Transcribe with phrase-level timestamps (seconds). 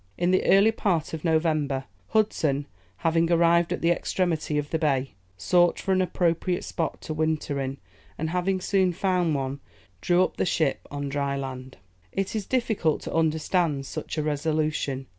[0.17, 2.65] In the early part of November, Hudson,
[3.05, 7.59] having arrived at the extremity of the bay, sought for an appropriate spot to winter
[7.61, 7.77] in,
[8.17, 9.59] and having soon found one,
[10.01, 11.77] drew up the ship on dry land.
[12.11, 15.05] It is difficult to understand such a resolution.